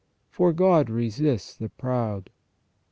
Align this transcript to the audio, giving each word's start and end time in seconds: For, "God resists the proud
For, 0.31 0.51
"God 0.51 0.89
resists 0.89 1.55
the 1.55 1.69
proud 1.69 2.31